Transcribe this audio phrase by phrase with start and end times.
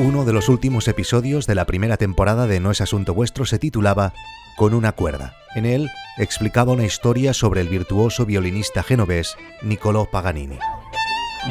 [0.00, 3.58] Uno de los últimos episodios de la primera temporada de No es Asunto Vuestro se
[3.58, 4.12] titulaba
[4.56, 5.34] Con una cuerda.
[5.56, 5.88] En él
[6.18, 10.60] explicaba una historia sobre el virtuoso violinista genovés Niccolò Paganini.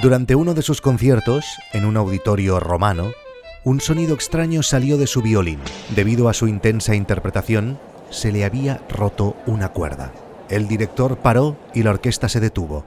[0.01, 3.11] Durante uno de sus conciertos, en un auditorio romano,
[3.65, 5.59] un sonido extraño salió de su violín.
[5.93, 7.77] Debido a su intensa interpretación,
[8.11, 10.13] se le había roto una cuerda.
[10.47, 12.85] El director paró y la orquesta se detuvo.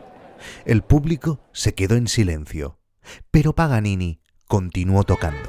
[0.65, 2.79] El público se quedó en silencio,
[3.31, 4.20] pero Paganini
[4.51, 5.49] continuó tocando.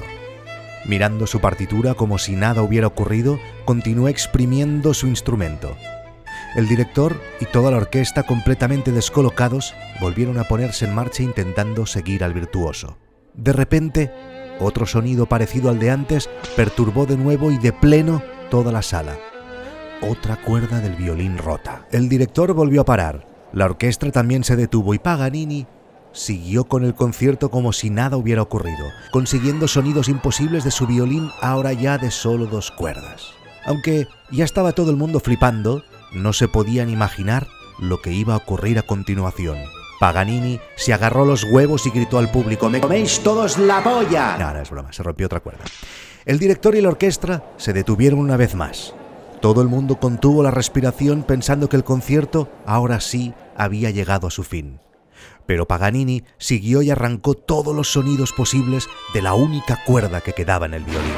[0.86, 5.76] Mirando su partitura como si nada hubiera ocurrido, continuó exprimiendo su instrumento.
[6.56, 12.22] El director y toda la orquesta, completamente descolocados, volvieron a ponerse en marcha intentando seguir
[12.22, 12.96] al virtuoso.
[13.34, 14.12] De repente,
[14.60, 19.16] otro sonido parecido al de antes perturbó de nuevo y de pleno toda la sala.
[20.00, 21.86] Otra cuerda del violín rota.
[21.90, 23.26] El director volvió a parar.
[23.52, 25.66] La orquesta también se detuvo y Paganini
[26.12, 31.30] siguió con el concierto como si nada hubiera ocurrido, consiguiendo sonidos imposibles de su violín
[31.40, 33.32] ahora ya de solo dos cuerdas.
[33.64, 37.46] Aunque ya estaba todo el mundo flipando, no se podían imaginar
[37.78, 39.58] lo que iba a ocurrir a continuación.
[40.00, 44.36] Paganini se agarró los huevos y gritó al público: ¡Me coméis todos la polla!
[44.36, 45.64] No, no es broma, se rompió otra cuerda.
[46.24, 48.94] El director y la orquesta se detuvieron una vez más.
[49.40, 54.30] Todo el mundo contuvo la respiración pensando que el concierto ahora sí había llegado a
[54.30, 54.78] su fin.
[55.52, 60.64] Pero Paganini siguió y arrancó todos los sonidos posibles de la única cuerda que quedaba
[60.64, 61.12] en el violín.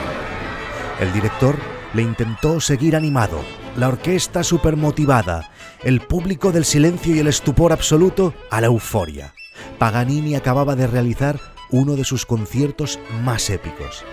[0.98, 1.56] El director
[1.92, 3.38] le intentó seguir animado,
[3.77, 5.52] la orquesta supermotivada,
[5.84, 9.34] el público del silencio y el estupor absoluto a la euforia.
[9.78, 11.38] Paganini acababa de realizar
[11.70, 14.05] uno de sus conciertos más épicos,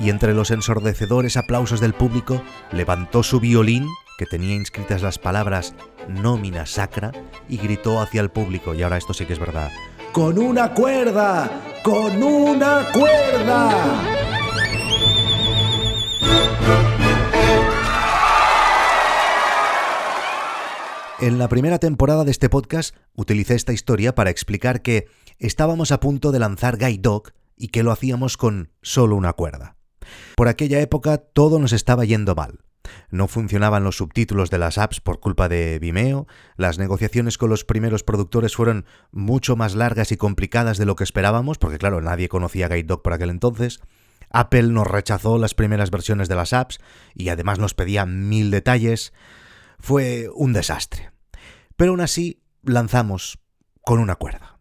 [0.00, 2.40] y entre los ensordecedores aplausos del público
[2.72, 3.86] levantó su violín,
[4.16, 5.74] que tenía inscritas las palabras
[6.08, 7.12] nómina sacra,
[7.48, 9.70] y gritó hacia el público, y ahora esto sí que es verdad,
[10.12, 11.50] ¡Con una cuerda!
[11.82, 14.02] ¡Con una cuerda!
[21.18, 25.06] En la primera temporada de este podcast utilicé esta historia para explicar que
[25.38, 29.76] estábamos a punto de lanzar Guide Dog y que lo hacíamos con solo una cuerda.
[30.34, 32.60] Por aquella época todo nos estaba yendo mal.
[33.10, 36.26] No funcionaban los subtítulos de las apps por culpa de Vimeo,
[36.56, 41.04] las negociaciones con los primeros productores fueron mucho más largas y complicadas de lo que
[41.04, 43.80] esperábamos, porque claro, nadie conocía Guide Dog por aquel entonces.
[44.30, 46.78] Apple nos rechazó las primeras versiones de las apps
[47.14, 49.12] y además nos pedía mil detalles.
[49.78, 51.10] Fue un desastre.
[51.76, 53.38] Pero aún así lanzamos
[53.82, 54.58] con una cuerda.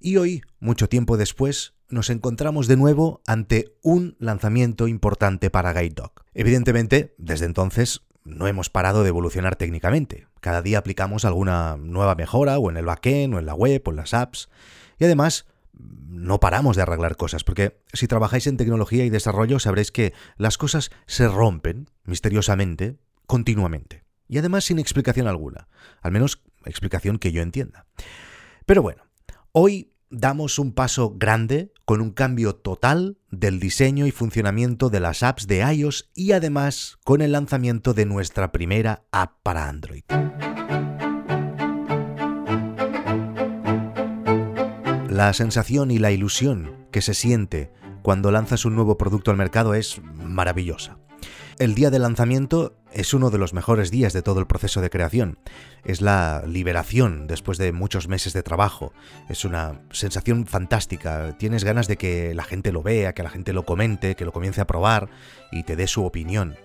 [0.00, 5.94] Y hoy, mucho tiempo después, nos encontramos de nuevo ante un lanzamiento importante para Guide
[5.94, 6.12] Dog.
[6.34, 10.26] Evidentemente, desde entonces no hemos parado de evolucionar técnicamente.
[10.40, 13.90] Cada día aplicamos alguna nueva mejora o en el backend o en la web o
[13.90, 14.48] en las apps.
[14.98, 19.92] Y además, no paramos de arreglar cosas, porque si trabajáis en tecnología y desarrollo sabréis
[19.92, 25.68] que las cosas se rompen misteriosamente, continuamente y además sin explicación alguna,
[26.00, 27.86] al menos explicación que yo entienda.
[28.64, 29.04] Pero bueno,
[29.52, 35.22] hoy damos un paso grande con un cambio total del diseño y funcionamiento de las
[35.22, 40.02] apps de iOS y además con el lanzamiento de nuestra primera app para Android.
[45.08, 47.72] La sensación y la ilusión que se siente
[48.02, 50.98] cuando lanzas un nuevo producto al mercado es maravillosa.
[51.58, 54.90] El día de lanzamiento es uno de los mejores días de todo el proceso de
[54.90, 55.38] creación.
[55.84, 58.92] Es la liberación después de muchos meses de trabajo.
[59.30, 61.34] Es una sensación fantástica.
[61.38, 64.32] Tienes ganas de que la gente lo vea, que la gente lo comente, que lo
[64.32, 65.08] comience a probar
[65.50, 66.56] y te dé su opinión.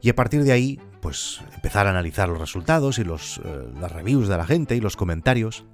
[0.00, 3.92] Y a partir de ahí, pues empezar a analizar los resultados y los, eh, las
[3.92, 5.66] reviews de la gente y los comentarios.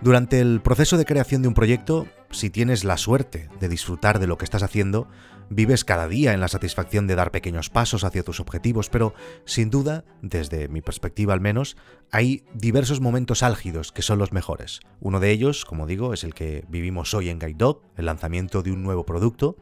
[0.00, 4.28] Durante el proceso de creación de un proyecto, si tienes la suerte de disfrutar de
[4.28, 5.08] lo que estás haciendo,
[5.50, 9.12] vives cada día en la satisfacción de dar pequeños pasos hacia tus objetivos, pero
[9.44, 11.76] sin duda, desde mi perspectiva al menos,
[12.12, 14.78] hay diversos momentos álgidos que son los mejores.
[15.00, 18.62] Uno de ellos, como digo, es el que vivimos hoy en Guide Dog, el lanzamiento
[18.62, 19.56] de un nuevo producto,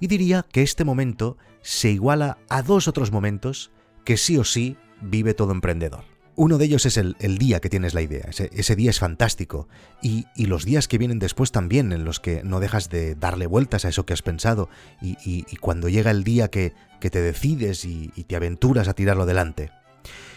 [0.00, 3.70] y diría que este momento se iguala a dos otros momentos
[4.04, 6.17] que sí o sí vive todo emprendedor.
[6.40, 8.30] Uno de ellos es el, día que tienes la idea.
[8.30, 9.66] Ese, día es fantástico.
[10.00, 13.84] Y, los días que vienen después también, en los que no dejas de darle vueltas
[13.84, 14.68] a eso que has pensado.
[15.02, 19.72] Y, cuando llega el día que, que te decides y, te aventuras a tirarlo adelante.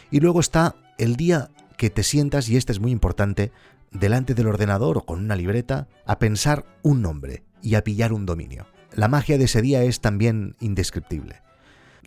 [0.10, 3.52] Y luego está el día que te sientas, y este es muy importante,
[3.92, 8.26] delante del ordenador o con una libreta, a pensar un nombre y a pillar un
[8.26, 8.66] dominio.
[8.96, 11.44] La magia de ese día es también indescriptible.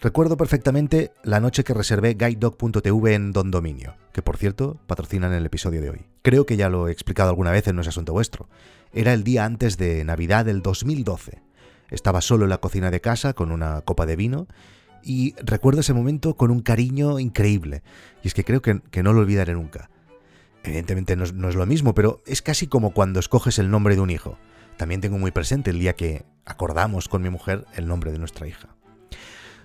[0.01, 5.47] Recuerdo perfectamente la noche que reservé guidedog.tv en Don Dominio, que por cierto patrocinan el
[5.47, 6.01] episodio de hoy.
[6.23, 8.49] Creo que ya lo he explicado alguna vez en No es Asunto Vuestro.
[8.93, 11.43] Era el día antes de Navidad del 2012.
[11.91, 14.49] Estaba solo en la cocina de casa con una copa de vino
[15.03, 17.83] y recuerdo ese momento con un cariño increíble.
[18.23, 19.91] Y es que creo que, no lo olvidaré nunca.
[20.65, 24.11] Evidentemente no es lo mismo, pero es casi como cuando escoges el nombre de un
[24.11, 24.39] hijo.
[24.77, 28.49] También tengo muy presente el día que acordamos con mi mujer el nombre de nuestra
[28.49, 28.75] hija.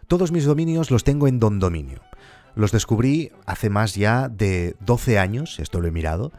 [0.10, 2.02] Todos mis dominios los tengo en Don Dominio.
[2.56, 6.32] Los descubrí hace más ya de 12 años, esto lo he mirado,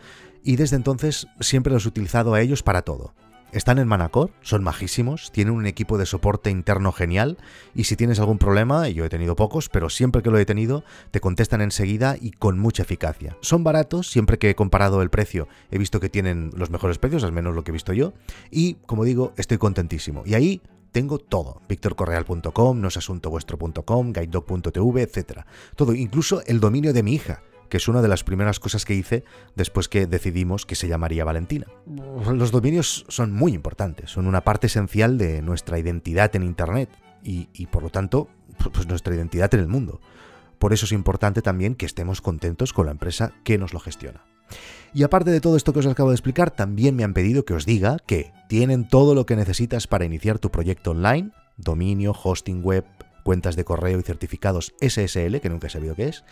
[0.43, 3.14] y desde entonces siempre los he utilizado a ellos para todo.
[3.52, 7.38] Están en Manacor, son majísimos, tienen un equipo de soporte interno genial
[7.72, 10.44] y si tienes algún problema, y yo he tenido pocos, pero siempre que lo he
[10.44, 10.82] tenido,
[11.12, 13.37] te contestan enseguida y con mucha eficacia.
[13.40, 17.23] Son baratos, siempre que he comparado el precio he visto que tienen los mejores precios,
[17.23, 18.14] al menos lo que he visto yo,
[18.50, 20.25] y como digo, estoy contentísimo.
[20.26, 20.61] Y ahí
[20.92, 25.40] tengo todo, victorcorreal.com, nosasuntovuestro.com, guidedog.tv, etc.
[25.76, 28.94] Todo, incluso el dominio de mi hija, que es una de las primeras cosas que
[28.94, 31.66] hice después que decidimos que se llamaría Valentina.
[31.87, 36.90] Los dominios son muy importantes, son una parte esencial de nuestra identidad en Internet
[37.22, 38.28] y, por lo tanto,
[38.72, 40.00] pues nuestra identidad en el mundo.
[40.58, 44.25] Por eso es importante también que estemos contentos con la empresa que nos lo gestiona.
[44.93, 47.55] Y aparte de todo esto que os acabo de explicar, también me han pedido que
[47.55, 52.62] os diga que tienen todo lo que necesitas para iniciar tu proyecto online, dominio, hosting
[52.62, 52.85] web,
[53.23, 56.25] cuentas de correo y certificados SSL, que nunca he sabido qué es,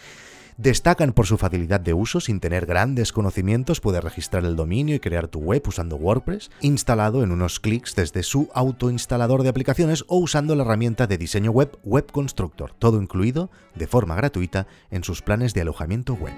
[0.59, 4.99] Destacan por su facilidad de uso, sin tener grandes conocimientos puedes registrar el dominio y
[4.99, 10.19] crear tu web usando WordPress, instalado en unos clics desde su autoinstalador de aplicaciones o
[10.19, 15.23] usando la herramienta de diseño web Web Constructor, todo incluido de forma gratuita en sus
[15.23, 16.35] planes de alojamiento web.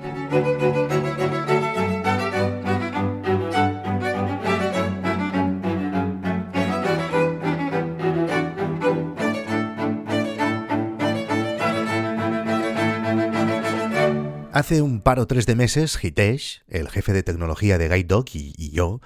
[14.60, 18.52] Hace un par o tres de meses, Hitesh, el jefe de tecnología de GuideDog y,
[18.58, 19.00] y yo,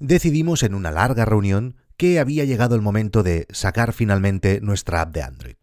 [0.00, 5.14] decidimos en una larga reunión que había llegado el momento de sacar finalmente nuestra app
[5.14, 5.56] de Android.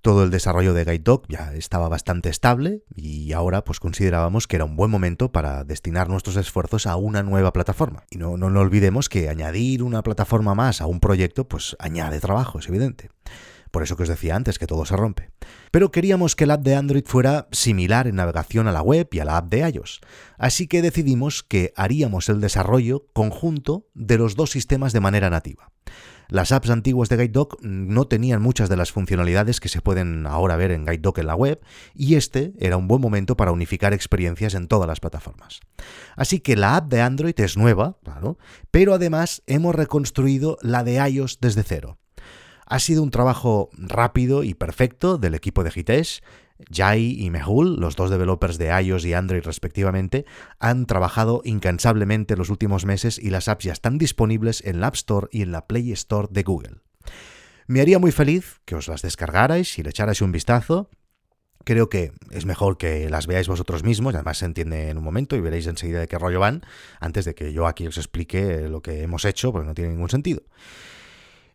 [0.00, 4.64] Todo el desarrollo de GuideDog ya estaba bastante estable y ahora pues considerábamos que era
[4.64, 8.04] un buen momento para destinar nuestros esfuerzos a una nueva plataforma.
[8.08, 12.18] Y no, no, no olvidemos que añadir una plataforma más a un proyecto pues añade
[12.18, 13.10] trabajo, es evidente.
[13.70, 15.30] Por eso que os decía antes que todo se rompe.
[15.70, 19.20] Pero queríamos que la app de Android fuera similar en navegación a la web y
[19.20, 20.00] a la app de iOS.
[20.38, 25.70] Así que decidimos que haríamos el desarrollo conjunto de los dos sistemas de manera nativa.
[26.30, 30.54] Las apps antiguas de GuideDog no tenían muchas de las funcionalidades que se pueden ahora
[30.54, 31.60] ver en GuideDog en la web,
[31.92, 35.58] y este era un buen momento para unificar experiencias en todas las plataformas.
[36.14, 38.38] Así que la app de Android es nueva, claro,
[38.70, 41.98] pero además hemos reconstruido la de iOS desde cero.
[42.70, 46.22] Ha sido un trabajo rápido y perfecto del equipo de Hitesh.
[46.72, 50.24] Jai y Mehul, los dos developers de iOS y Android respectivamente,
[50.60, 54.94] han trabajado incansablemente los últimos meses y las apps ya están disponibles en la App
[54.94, 56.76] Store y en la Play Store de Google.
[57.66, 60.90] Me haría muy feliz que os las descargarais y le echarais un vistazo.
[61.64, 65.34] Creo que es mejor que las veáis vosotros mismos, además se entiende en un momento
[65.34, 66.62] y veréis enseguida de qué rollo van,
[67.00, 70.08] antes de que yo aquí os explique lo que hemos hecho, porque no tiene ningún
[70.08, 70.42] sentido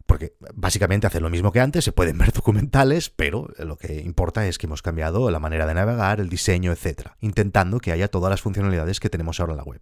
[0.05, 4.47] porque básicamente hacen lo mismo que antes, se pueden ver documentales, pero lo que importa
[4.47, 8.29] es que hemos cambiado la manera de navegar, el diseño, etc., intentando que haya todas
[8.29, 9.81] las funcionalidades que tenemos ahora en la web.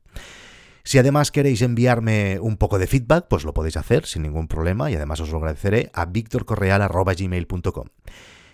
[0.86, 4.92] Si además queréis enviarme un poco de feedback, pues lo podéis hacer sin ningún problema
[4.92, 7.88] y además os lo agradeceré a victorcorreal.gmail.com.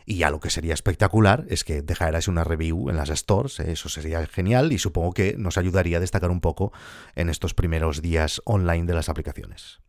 [0.05, 3.72] Y ya lo que sería espectacular es que dejarais una review en las stores, ¿eh?
[3.72, 6.72] eso sería genial y supongo que nos ayudaría a destacar un poco
[7.15, 9.79] en estos primeros días online de las aplicaciones.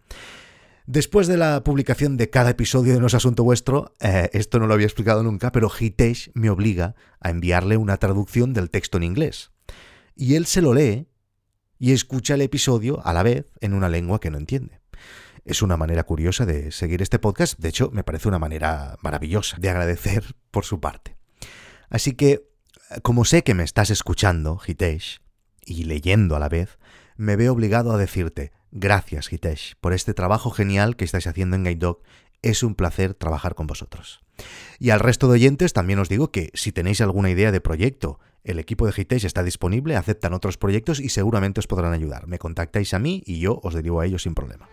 [0.92, 4.66] Después de la publicación de cada episodio de No es Asunto Vuestro, eh, esto no
[4.66, 9.04] lo había explicado nunca, pero Hitesh me obliga a enviarle una traducción del texto en
[9.04, 9.52] inglés.
[10.16, 11.06] Y él se lo lee
[11.78, 14.80] y escucha el episodio a la vez en una lengua que no entiende.
[15.44, 19.59] Es una manera curiosa de seguir este podcast, de hecho me parece una manera maravillosa
[19.61, 21.14] de agradecer por su parte.
[21.88, 22.50] Así que,
[23.02, 25.20] como sé que me estás escuchando, Hitesh,
[25.64, 26.80] y leyendo a la vez,
[27.16, 31.65] me veo obligado a decirte, Gracias, Hitesh, por este trabajo genial que estáis haciendo en
[31.65, 31.97] Guide
[32.43, 34.21] Es un placer trabajar con vosotros.
[34.79, 38.21] Y al resto de oyentes también os digo que si tenéis alguna idea de proyecto,
[38.45, 42.27] el equipo de Hitesh está disponible, aceptan otros proyectos y seguramente os podrán ayudar.
[42.27, 44.69] Me contactáis a mí y yo os derivo a ellos sin problema.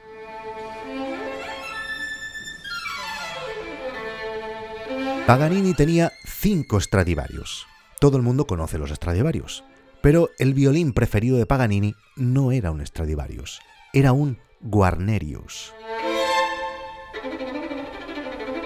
[5.26, 7.68] Paganini tenía cinco Stradivarius.
[8.00, 9.66] Todo el mundo conoce los Stradivarius,
[10.02, 13.60] pero el violín preferido de Paganini no era un Stradivarius,
[13.98, 15.74] era un Guarnerius.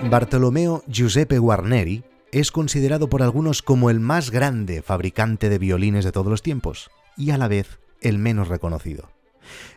[0.10, 6.12] Bartolomeo Giuseppe Guarneri es considerado por algunos como el más grande fabricante de violines de
[6.12, 9.10] todos los tiempos y a la vez el menos reconocido.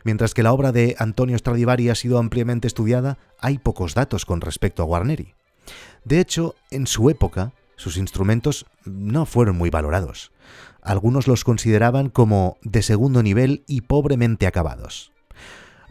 [0.02, 4.40] Mientras que la obra de Antonio Stradivari ha sido ampliamente estudiada, hay pocos datos con
[4.40, 5.34] respecto a Guarneri.
[6.04, 10.32] De hecho, en su época, sus instrumentos no fueron muy valorados.
[10.82, 15.13] Algunos los consideraban como de segundo nivel y pobremente acabados.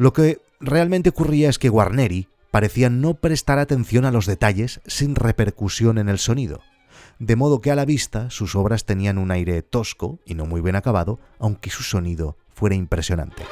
[0.04, 5.16] Lo que realmente ocurría es que Guarneri parecía no prestar atención a los detalles sin
[5.16, 6.60] repercusión en el sonido,
[7.20, 10.60] de modo que a la vista sus obras tenían un aire tosco y no muy
[10.60, 13.44] bien acabado, aunque su sonido fuera impresionante.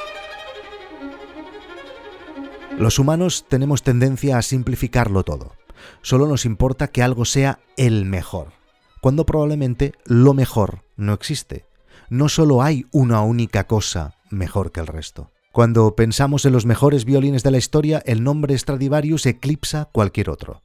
[2.78, 5.54] Los humanos tenemos tendencia a simplificarlo todo.
[6.02, 8.52] Solo nos importa que algo sea el mejor,
[9.00, 11.66] cuando probablemente lo mejor no existe.
[12.10, 15.32] No solo hay una única cosa mejor que el resto.
[15.52, 20.62] Cuando pensamos en los mejores violines de la historia, el nombre Stradivarius eclipsa cualquier otro.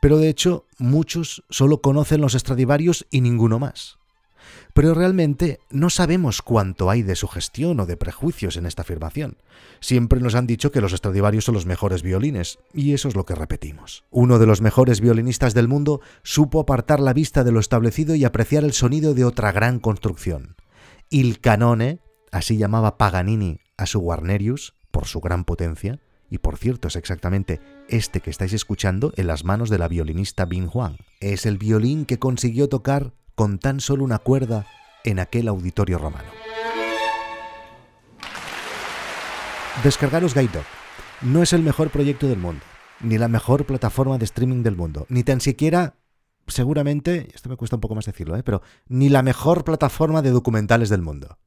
[0.00, 3.98] Pero de hecho, muchos solo conocen los Stradivarius y ninguno más.
[4.72, 9.36] Pero realmente no sabemos cuánto hay de sugestión o de prejuicios en esta afirmación.
[9.80, 13.26] Siempre nos han dicho que los Stradivarius son los mejores violines, y eso es lo
[13.26, 14.04] que repetimos.
[14.10, 18.24] Uno de los mejores violinistas del mundo supo apartar la vista de lo establecido y
[18.24, 20.56] apreciar el sonido de otra gran construcción.
[21.10, 22.00] Il Canone,
[22.34, 27.60] así llamaba Paganini a su Guarnerius, por su gran potencia, y por cierto es exactamente
[27.88, 30.96] este que estáis escuchando en las manos de la violinista Bin Huang.
[31.20, 34.66] Es el violín que consiguió tocar con tan solo una cuerda
[35.04, 36.28] en aquel auditorio romano.
[39.84, 40.62] Descargaros Guide
[41.22, 42.64] No es el mejor proyecto del mundo,
[43.00, 45.94] ni la mejor plataforma de streaming del mundo, ni tan siquiera,
[46.48, 48.42] seguramente, esto me cuesta un poco más decirlo, ¿eh?
[48.42, 51.38] pero ni la mejor plataforma de documentales del mundo.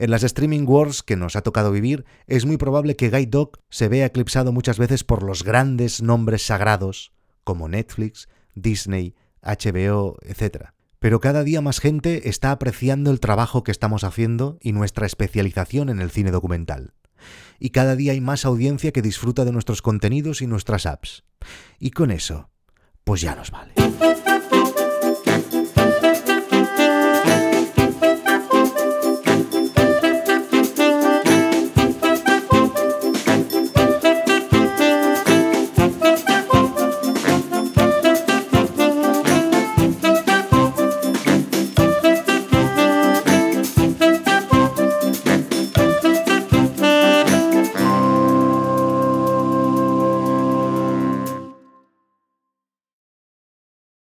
[0.00, 3.60] En las streaming wars que nos ha tocado vivir, es muy probable que Guide Dog
[3.68, 7.12] se vea eclipsado muchas veces por los grandes nombres sagrados
[7.44, 10.68] como Netflix, Disney, HBO, etc.
[11.00, 15.90] Pero cada día más gente está apreciando el trabajo que estamos haciendo y nuestra especialización
[15.90, 16.94] en el cine documental.
[17.58, 21.24] Y cada día hay más audiencia que disfruta de nuestros contenidos y nuestras apps.
[21.78, 22.48] Y con eso,
[23.04, 23.74] pues ya nos vale.